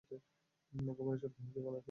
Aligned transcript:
ঘুমের 0.73 0.95
ঔষধ 1.03 1.31
খাইয়ে 1.35 1.51
দিব 1.53 1.65
না 1.65 1.71
কি? 1.71 1.79